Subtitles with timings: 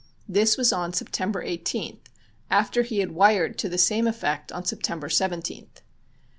[0.27, 1.99] This was on September 18th,
[2.49, 5.83] after he had wired to the same effect on September 17th.